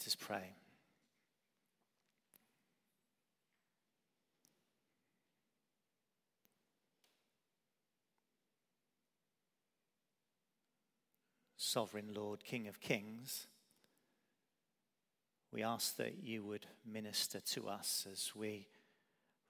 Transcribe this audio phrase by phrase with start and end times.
[0.00, 0.54] Let us pray.
[11.58, 13.46] Sovereign Lord, King of Kings,
[15.52, 18.68] we ask that you would minister to us as we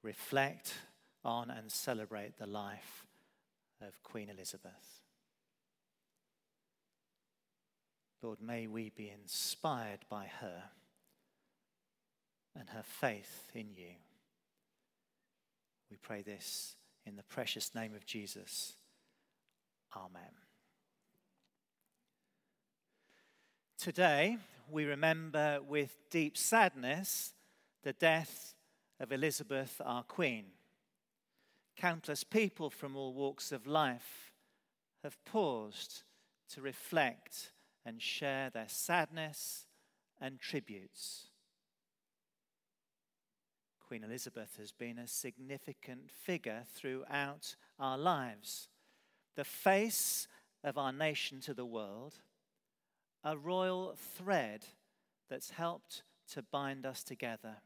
[0.03, 0.75] reflect
[1.25, 3.07] on and celebrate the life
[3.81, 5.01] of Queen Elizabeth.
[8.23, 10.65] Lord, may we be inspired by her
[12.59, 13.95] and her faith in you.
[15.91, 16.77] We pray this
[17.07, 18.75] in the precious name of Jesus.
[19.97, 20.33] Amen.
[23.79, 24.37] Today,
[24.71, 27.33] we remember with deep sadness
[27.83, 28.55] the death
[29.01, 30.45] of Elizabeth, our Queen.
[31.77, 34.33] Countless people from all walks of life
[35.03, 36.03] have paused
[36.51, 37.53] to reflect
[37.85, 39.67] and share their sadness
[40.21, 41.29] and tributes.
[43.87, 48.69] Queen Elizabeth has been a significant figure throughout our lives,
[49.35, 50.29] the face
[50.63, 52.21] of our nation to the world,
[53.25, 54.65] a royal thread
[55.29, 57.57] that's helped to bind us together.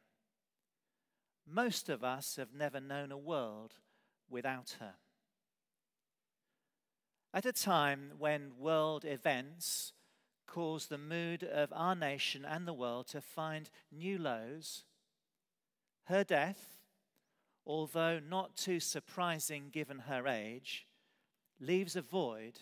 [1.46, 3.74] Most of us have never known a world
[4.30, 4.94] without her.
[7.34, 9.92] At a time when world events
[10.55, 14.84] cause the mood of our nation and the world to find new lows,
[16.05, 16.77] her death,
[17.66, 20.86] although not too surprising given her age,
[21.58, 22.61] leaves a void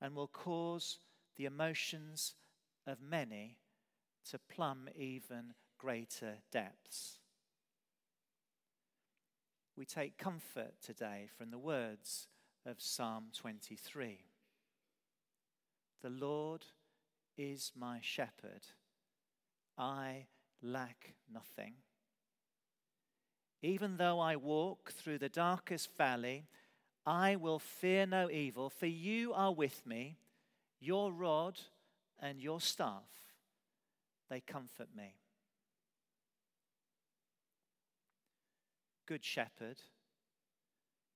[0.00, 1.00] and will cause
[1.36, 2.34] the emotions
[2.86, 3.58] of many
[4.30, 7.18] to plumb even greater depths.
[9.76, 12.28] We take comfort today from the words
[12.64, 14.20] of Psalm 23.
[16.00, 16.64] The Lord
[17.36, 18.62] is my shepherd.
[19.78, 20.26] I
[20.62, 21.74] lack nothing.
[23.62, 26.46] Even though I walk through the darkest valley,
[27.06, 30.18] I will fear no evil, for you are with me.
[30.80, 31.60] Your rod
[32.20, 33.08] and your staff,
[34.28, 35.14] they comfort me.
[39.06, 39.78] Good shepherd,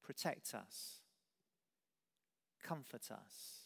[0.04, 1.00] protect us,
[2.62, 3.65] comfort us,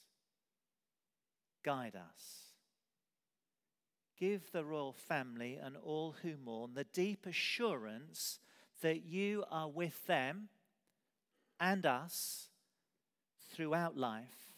[1.62, 2.54] guide us.
[4.18, 8.38] Give the royal family and all who mourn the deep assurance
[8.82, 10.48] that you are with them
[11.58, 12.48] and us
[13.50, 14.50] throughout life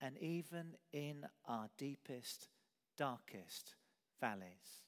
[0.00, 2.48] and even in our deepest,
[2.96, 3.74] darkest
[4.20, 4.84] valleys.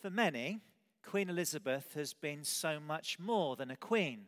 [0.00, 0.60] For many,
[1.02, 4.26] Queen Elizabeth has been so much more than a queen.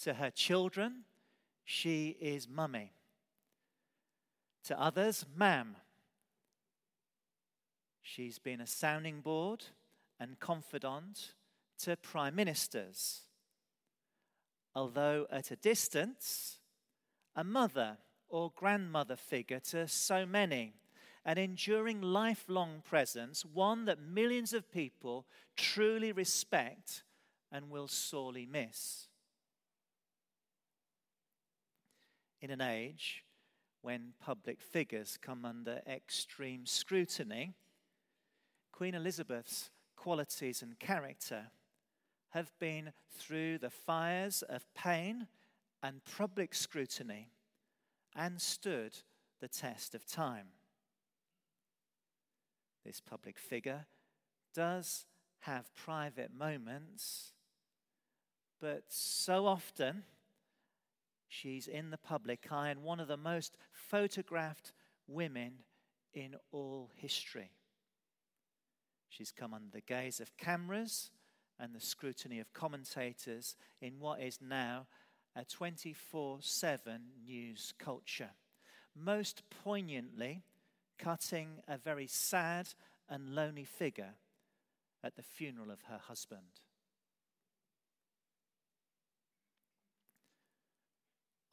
[0.00, 1.04] To her children,
[1.70, 2.92] she is mummy.
[4.64, 5.76] To others, ma'am.
[8.00, 9.64] She's been a sounding board
[10.18, 11.34] and confidant
[11.80, 13.22] to prime ministers
[14.78, 16.60] although at a distance,
[17.34, 20.72] a mother or grandmother figure to so many,
[21.24, 25.26] an enduring lifelong presence, one that millions of people
[25.56, 27.02] truly respect
[27.50, 29.07] and will sorely miss.
[32.40, 33.24] In an age
[33.82, 37.54] when public figures come under extreme scrutiny,
[38.72, 41.46] Queen Elizabeth's qualities and character
[42.30, 45.26] have been through the fires of pain
[45.82, 47.28] and public scrutiny
[48.14, 48.92] and stood
[49.40, 50.48] the test of time.
[52.84, 53.86] This public figure
[54.54, 55.06] does
[55.40, 57.32] have private moments,
[58.60, 60.04] but so often
[61.28, 64.72] she's in the public eye and one of the most photographed
[65.06, 65.52] women
[66.12, 67.50] in all history.
[69.08, 71.10] She's come under the gaze of cameras
[71.58, 74.86] and the scrutiny of commentators in what is now
[75.34, 78.30] a 24 7 news culture.
[78.94, 80.42] Most poignantly,
[80.98, 82.68] cutting a very sad
[83.08, 84.14] and lonely figure
[85.02, 86.60] at the funeral of her husband.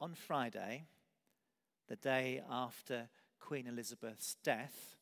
[0.00, 0.84] On Friday,
[1.88, 3.08] the day after
[3.40, 4.96] Queen Elizabeth's death,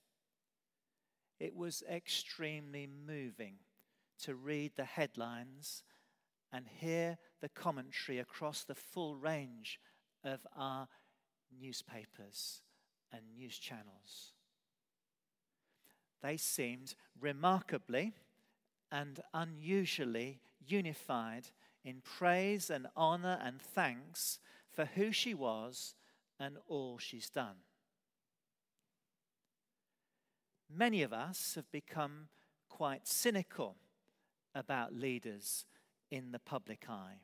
[1.40, 3.56] it was extremely moving
[4.22, 5.82] to read the headlines
[6.52, 9.80] and hear the commentary across the full range
[10.22, 10.86] of our
[11.60, 12.62] newspapers
[13.12, 14.32] and news channels.
[16.22, 18.12] They seemed remarkably
[18.92, 21.48] and unusually unified
[21.84, 24.38] in praise and honor and thanks
[24.74, 25.94] for who she was
[26.38, 27.56] and all she's done.
[30.76, 32.28] many of us have become
[32.68, 33.76] quite cynical
[34.54, 35.64] about leaders
[36.10, 37.20] in the public eye.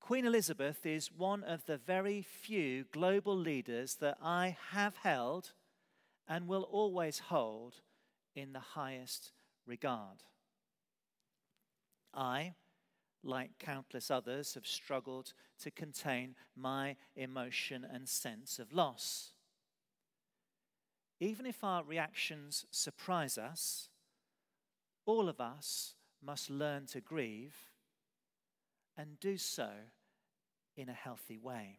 [0.00, 5.52] Queen Elizabeth is one of the very few global leaders that I have held
[6.28, 7.76] and will always hold
[8.34, 9.32] in the highest
[9.66, 10.22] regard.
[12.14, 12.54] I,
[13.26, 15.32] like countless others, have struggled
[15.62, 19.30] to contain my emotion and sense of loss.
[21.18, 23.88] Even if our reactions surprise us,
[25.06, 27.54] all of us must learn to grieve
[28.96, 29.70] and do so
[30.76, 31.78] in a healthy way.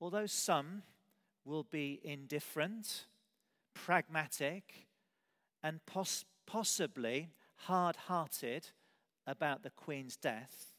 [0.00, 0.82] Although some
[1.44, 3.04] will be indifferent,
[3.74, 4.86] pragmatic,
[5.62, 7.28] and pos- possibly
[7.66, 8.68] hard hearted
[9.26, 10.74] about the Queen's death,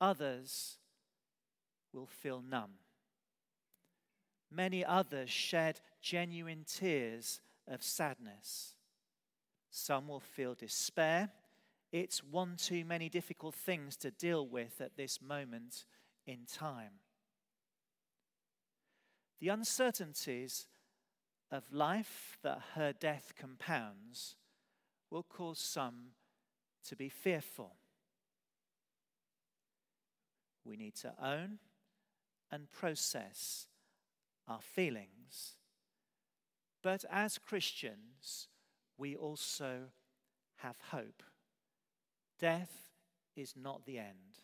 [0.00, 0.78] others
[1.92, 2.72] will feel numb.
[4.50, 8.74] Many others shed genuine tears of sadness.
[9.70, 11.30] Some will feel despair
[11.92, 15.84] it's one too many difficult things to deal with at this moment
[16.26, 17.00] in time.
[19.40, 20.66] The uncertainties
[21.50, 24.36] of life that her death compounds
[25.10, 26.12] will cause some
[26.88, 27.76] to be fearful.
[30.64, 31.58] We need to own
[32.50, 33.66] and process
[34.48, 35.54] our feelings.
[36.82, 38.48] But as Christians,
[38.96, 39.90] we also
[40.56, 41.22] have hope.
[42.38, 42.90] Death
[43.34, 44.42] is not the end.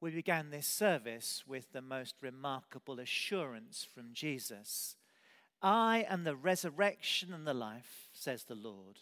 [0.00, 4.96] We began this service with the most remarkable assurance from Jesus
[5.64, 8.98] I am the resurrection and the life, says the Lord.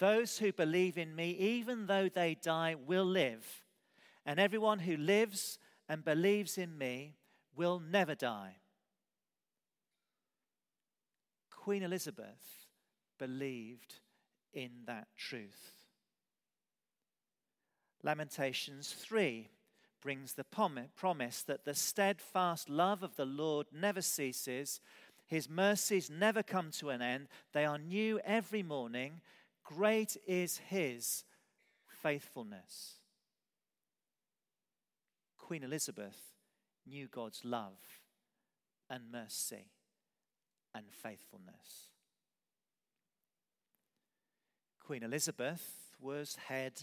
[0.00, 3.62] Those who believe in me, even though they die, will live.
[4.26, 7.14] And everyone who lives and believes in me
[7.54, 8.56] will never die.
[11.50, 12.66] Queen Elizabeth
[13.16, 13.94] believed
[14.52, 15.70] in that truth.
[18.02, 19.48] Lamentations 3
[20.00, 20.44] brings the
[20.96, 24.80] promise that the steadfast love of the Lord never ceases,
[25.32, 29.22] his mercies never come to an end, they are new every morning.
[29.64, 31.24] Great is his
[32.02, 32.96] faithfulness.
[35.38, 36.18] Queen Elizabeth
[36.86, 37.78] knew God's love
[38.90, 39.70] and mercy
[40.74, 41.88] and faithfulness.
[44.80, 46.82] Queen Elizabeth was head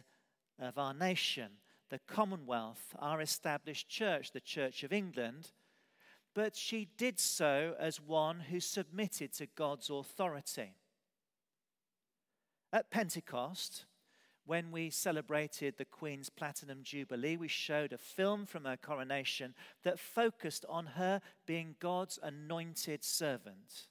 [0.57, 1.51] of our nation,
[1.91, 5.51] the Commonwealth, our established church, the Church of England,
[6.33, 10.75] but she did so as one who submitted to God's authority.
[12.71, 13.85] At Pentecost,
[14.45, 19.53] when we celebrated the Queen's Platinum Jubilee, we showed a film from her coronation
[19.83, 23.87] that focused on her being God's anointed servant.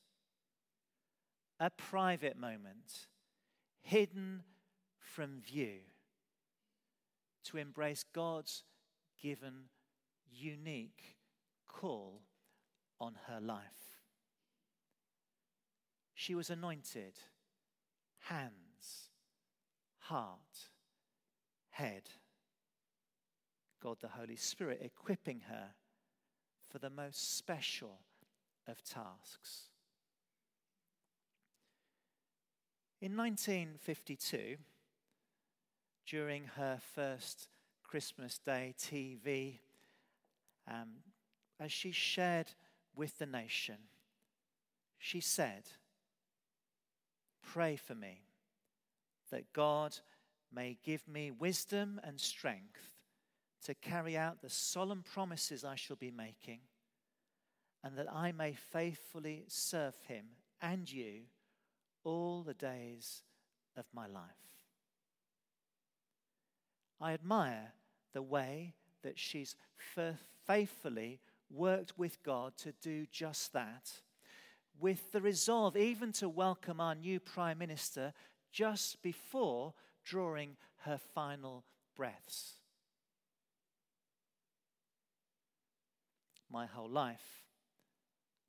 [1.61, 3.08] A private moment,
[3.81, 4.43] hidden
[4.99, 5.81] from view
[7.44, 8.62] to embrace God's
[9.20, 9.64] given
[10.31, 11.18] unique
[11.69, 12.23] call
[13.00, 13.99] on her life.
[16.15, 17.15] She was anointed,
[18.25, 19.11] hands,
[19.99, 20.70] heart,
[21.70, 22.03] head.
[23.81, 25.75] God the Holy Spirit equipping her
[26.69, 28.00] for the most special
[28.66, 29.69] of tasks.
[33.00, 34.57] In 1952,
[36.04, 37.49] during her first
[37.85, 39.61] Christmas Day TV
[40.66, 40.88] um,
[41.61, 42.49] as she shared
[42.95, 43.77] with the nation.
[44.99, 45.65] She said,
[47.43, 48.23] Pray for me
[49.31, 49.97] that God
[50.53, 52.91] may give me wisdom and strength
[53.65, 56.61] to carry out the solemn promises I shall be making,
[57.83, 60.27] and that I may faithfully serve Him
[60.61, 61.23] and you
[62.05, 63.23] all the days
[63.77, 64.23] of my life.
[67.00, 67.73] I admire
[68.12, 69.55] the way that she's
[70.47, 73.90] faithfully worked with God to do just that,
[74.81, 78.12] with the resolve even to welcome our new Prime Minister
[78.52, 79.75] just before
[80.05, 81.64] drawing her final
[81.97, 82.55] breaths.
[86.50, 87.45] My whole life,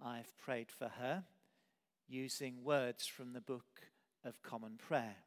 [0.03, 1.23] I've prayed for her
[2.07, 3.81] using words from the Book
[4.23, 5.17] of Common Prayer.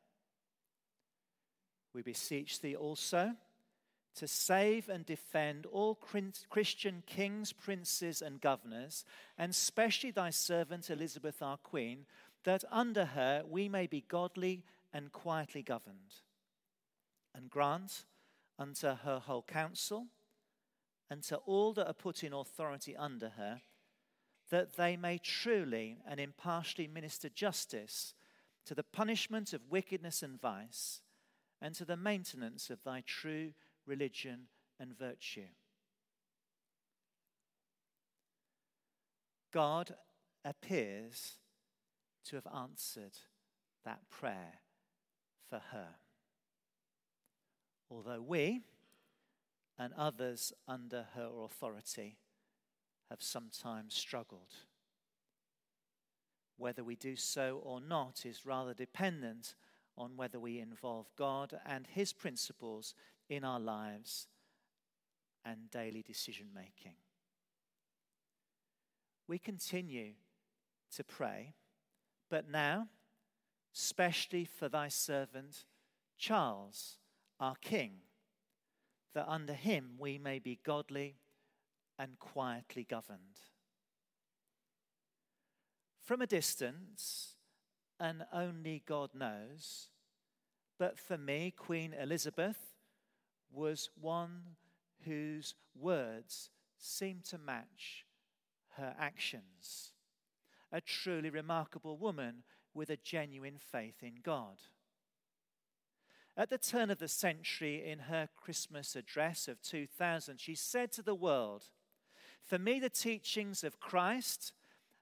[1.95, 3.33] We beseech thee also
[4.15, 5.95] to save and defend all
[6.51, 9.05] Christian kings, princes, and governors,
[9.39, 12.07] and specially thy servant Elizabeth our Queen,
[12.45, 16.15] that under her we may be godly and quietly governed.
[17.35, 18.05] And grant
[18.59, 20.09] unto her whole council,
[21.11, 23.63] and to all that are put in authority under her,
[24.51, 28.15] that they may truly and impartially minister justice
[28.67, 31.01] to the punishment of wickedness and vice,
[31.61, 33.53] and to the maintenance of thy true
[33.87, 34.49] religion
[34.79, 35.49] and virtue.
[39.53, 39.95] God
[40.45, 41.37] appears
[42.25, 43.19] to have answered
[43.85, 44.61] that prayer
[45.49, 45.89] for her.
[47.91, 48.63] Although we
[49.79, 52.17] and others under her authority
[53.11, 54.55] have sometimes struggled.
[56.57, 59.55] Whether we do so or not is rather dependent
[59.99, 62.95] on whether we involve God and His principles
[63.37, 64.29] in our lives
[65.45, 66.97] and daily decision making.
[69.27, 70.13] We continue
[70.95, 71.55] to pray,
[72.29, 72.89] but now,
[73.73, 75.65] specially for thy servant
[76.19, 76.99] Charles,
[77.41, 77.93] our King,
[79.15, 81.17] that under him we may be godly
[81.99, 83.41] and quietly governed.
[86.03, 87.37] From a distance,
[87.99, 89.89] and only God knows,
[90.79, 92.72] but for me, Queen Elizabeth
[93.53, 94.43] was one
[95.05, 98.05] whose words seemed to match
[98.77, 99.93] her actions.
[100.71, 102.45] A truly remarkable woman
[102.75, 104.57] with a genuine faith in God.
[106.37, 111.03] At the turn of the century, in her Christmas address of 2000, she said to
[111.03, 111.65] the world,
[112.41, 114.53] For me, the teachings of Christ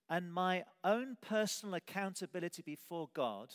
[0.09, 3.54] and my own personal accountability before God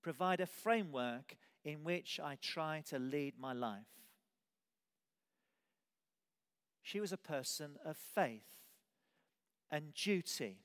[0.00, 4.01] provide a framework in which I try to lead my life.
[6.82, 8.46] She was a person of faith
[9.70, 10.58] and duty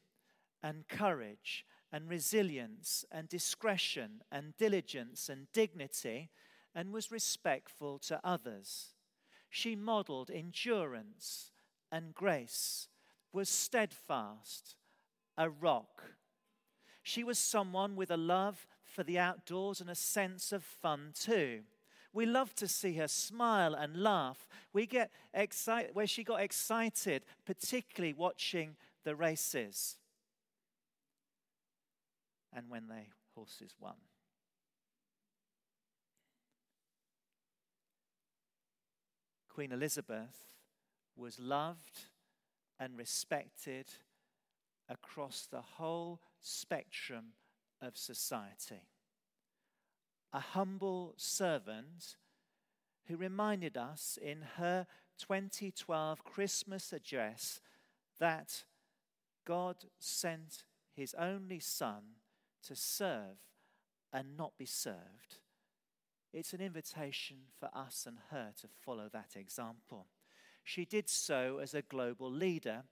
[0.62, 6.30] and courage and resilience and discretion and diligence and dignity
[6.76, 8.94] and was respectful to others.
[9.50, 11.52] She modeled endurance
[11.92, 12.90] and grace,
[13.32, 14.76] was steadfast,
[15.38, 16.04] a rock.
[17.02, 21.62] She was someone with a love for the outdoors and a sense of fun too.
[22.18, 24.48] We love to see her smile and laugh.
[24.74, 29.98] We get excited where she got excited, particularly watching the races
[32.52, 33.04] and when the
[33.36, 33.98] horses won.
[39.48, 40.56] Queen Elizabeth
[41.16, 42.08] was loved
[42.80, 43.86] and respected
[44.90, 47.34] across the whole spectrum
[47.80, 48.82] of society.
[50.38, 52.16] A humble servant
[53.08, 54.86] who reminded us in her
[55.18, 57.60] 2012 Christmas address
[58.20, 58.66] that
[59.46, 60.66] God sent
[60.96, 62.04] his only Son
[62.68, 63.40] to serve
[64.14, 65.40] and not be served.
[66.32, 70.06] It's an invitation for us and her to follow that example.
[70.64, 72.84] She did so as a global leader,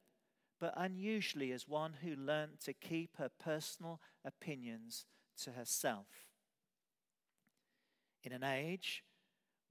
[0.59, 5.05] but unusually as one who learnt to keep her personal opinions
[5.43, 6.07] to herself.
[8.25, 9.03] In an age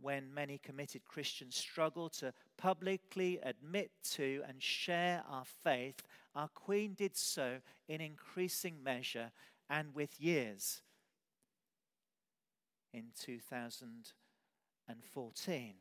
[0.00, 6.04] when many committed Christians struggle to publicly admit to and share our faith,
[6.37, 7.58] our Queen did so
[7.88, 9.32] in increasing measure
[9.68, 10.82] and with years.
[12.92, 15.75] In 2014,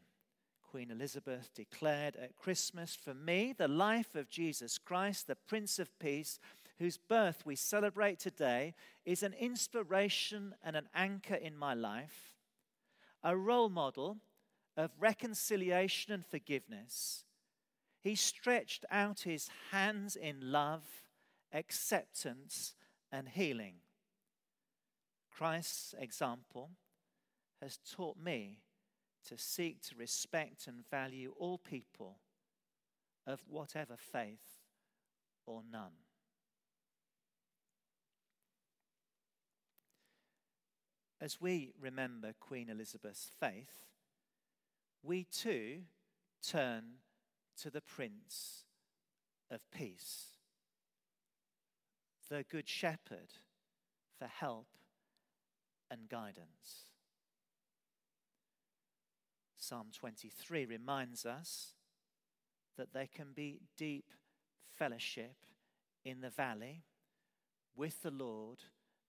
[0.63, 5.99] Queen Elizabeth declared at Christmas, For me, the life of Jesus Christ, the Prince of
[5.99, 6.39] Peace,
[6.79, 8.73] whose birth we celebrate today,
[9.05, 12.32] is an inspiration and an anchor in my life,
[13.23, 14.17] a role model
[14.75, 17.25] of reconciliation and forgiveness.
[18.01, 20.83] He stretched out his hands in love,
[21.53, 22.73] acceptance,
[23.11, 23.75] and healing.
[25.31, 26.71] Christ's example
[27.61, 28.59] has taught me
[29.29, 32.17] to seek to respect and value all people
[33.25, 34.59] of whatever faith
[35.45, 36.02] or none.
[41.23, 43.85] As we remember Queen Elizabeth's faith,
[45.01, 45.83] we too
[46.45, 46.95] turn
[47.61, 48.65] to the Prince
[49.49, 50.25] of Peace
[52.29, 53.29] the Good Shepherd
[54.19, 54.67] for help
[55.89, 56.89] and guidance.
[59.55, 61.73] Psalm 23 reminds us
[62.77, 64.11] that there can be deep
[64.77, 65.37] fellowship
[66.03, 66.83] in the valley
[67.77, 68.63] with the Lord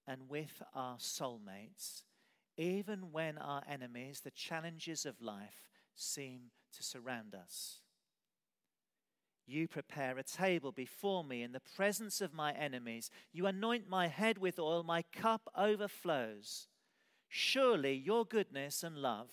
[0.07, 2.03] and with our soulmates,
[2.57, 7.81] even when our enemies, the challenges of life, seem to surround us.
[9.47, 13.11] You prepare a table before me in the presence of my enemies.
[13.33, 16.69] You anoint my head with oil, my cup overflows.
[17.29, 19.29] Surely your goodness and love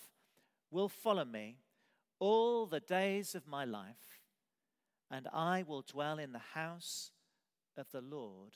[0.70, 1.58] will follow me
[2.18, 4.20] all the days of my life,
[5.10, 7.10] and I will dwell in the house
[7.76, 8.52] of the Lord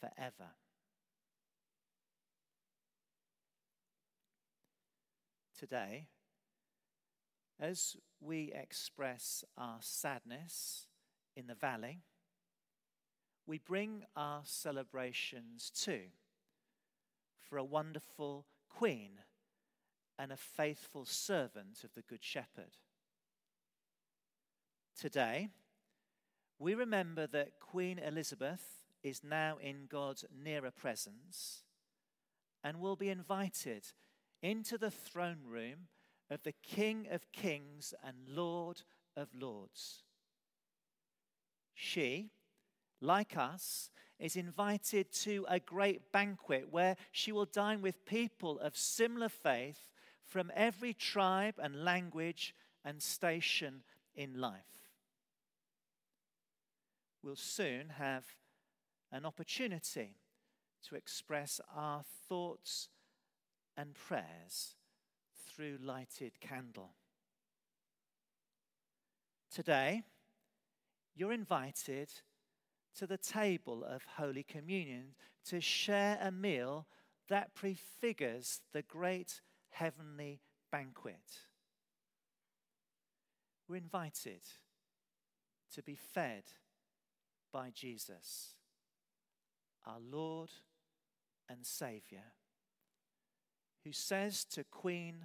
[0.00, 0.52] forever.
[5.58, 6.06] Today,
[7.58, 10.86] as we express our sadness
[11.36, 12.02] in the valley,
[13.44, 16.02] we bring our celebrations too
[17.40, 19.18] for a wonderful queen
[20.16, 22.76] and a faithful servant of the Good Shepherd.
[24.96, 25.48] Today,
[26.60, 31.64] we remember that Queen Elizabeth is now in God's nearer presence
[32.62, 33.88] and will be invited
[34.42, 35.88] into the throne room
[36.30, 38.82] of the King of Kings and Lord
[39.16, 40.02] of Lords.
[41.74, 42.30] She,
[43.00, 48.76] like us, is invited to a great banquet where she will dine with people of
[48.76, 49.88] similar faith
[50.26, 52.54] from every tribe and language
[52.84, 53.82] and station
[54.14, 54.90] in life.
[57.22, 58.24] We'll soon have
[59.12, 60.16] an opportunity
[60.88, 62.88] to express our thoughts
[63.78, 64.74] and prayers
[65.46, 66.90] through lighted candle.
[69.54, 70.02] Today,
[71.14, 72.10] you're invited
[72.96, 75.14] to the table of Holy Communion
[75.46, 76.86] to share a meal
[77.28, 80.40] that prefigures the great heavenly
[80.72, 81.46] banquet.
[83.68, 84.42] We're invited
[85.74, 86.44] to be fed
[87.52, 88.54] by Jesus,
[89.86, 90.50] our Lord
[91.48, 92.24] and Saviour,
[93.88, 95.24] who says to Queen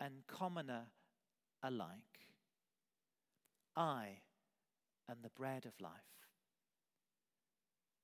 [0.00, 0.86] and commoner
[1.62, 2.26] alike,
[3.76, 4.18] I
[5.08, 5.92] am the bread of life.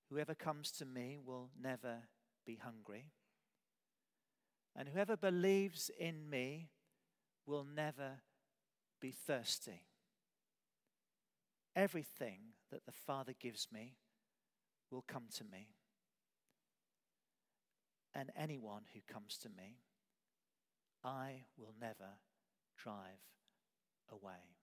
[0.09, 2.03] Whoever comes to me will never
[2.47, 3.07] be hungry,
[4.77, 6.69] and whoever believes in me
[7.45, 8.21] will never
[9.01, 9.89] be thirsty.
[11.75, 12.39] Everything
[12.71, 13.97] that the Father gives me
[14.93, 15.71] will come to me,
[18.15, 19.79] and anyone who comes to me,
[21.03, 22.19] I will never
[22.77, 23.21] drive
[24.11, 24.54] away.